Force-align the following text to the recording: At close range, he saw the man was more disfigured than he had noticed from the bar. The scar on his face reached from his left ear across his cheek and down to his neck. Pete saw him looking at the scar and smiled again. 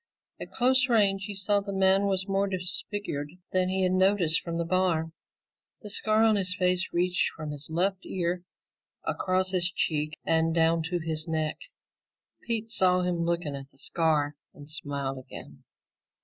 At 0.39 0.49
close 0.51 0.89
range, 0.89 1.25
he 1.25 1.35
saw 1.35 1.59
the 1.61 1.71
man 1.71 2.07
was 2.07 2.27
more 2.27 2.47
disfigured 2.47 3.33
than 3.51 3.69
he 3.69 3.83
had 3.83 3.91
noticed 3.91 4.41
from 4.41 4.57
the 4.57 4.65
bar. 4.65 5.11
The 5.83 5.91
scar 5.91 6.23
on 6.23 6.37
his 6.37 6.55
face 6.55 6.87
reached 6.91 7.29
from 7.35 7.51
his 7.51 7.67
left 7.69 8.03
ear 8.03 8.43
across 9.03 9.51
his 9.51 9.69
cheek 9.69 10.17
and 10.25 10.55
down 10.55 10.81
to 10.89 10.97
his 10.97 11.27
neck. 11.27 11.57
Pete 12.41 12.71
saw 12.71 13.01
him 13.01 13.17
looking 13.17 13.55
at 13.55 13.69
the 13.69 13.77
scar 13.77 14.35
and 14.55 14.67
smiled 14.71 15.19
again. 15.19 15.65